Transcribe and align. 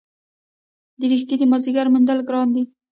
د 0.99 1.01
رښتیني 1.11 1.45
ملګري 1.53 1.89
موندل 1.91 2.19
ګران 2.29 2.47
دي. 2.55 2.63